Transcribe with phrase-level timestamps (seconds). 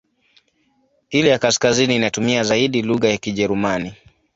[1.09, 3.93] Ile ya kaskazini inatumia zaidi lugha ya Kijerumani.